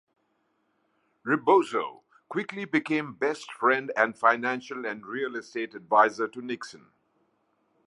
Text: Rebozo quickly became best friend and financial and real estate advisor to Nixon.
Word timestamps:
Rebozo 1.23 2.01
quickly 2.27 2.65
became 2.65 3.13
best 3.13 3.51
friend 3.53 3.91
and 3.95 4.17
financial 4.17 4.83
and 4.87 5.05
real 5.05 5.35
estate 5.35 5.75
advisor 5.75 6.27
to 6.29 6.41
Nixon. 6.41 6.87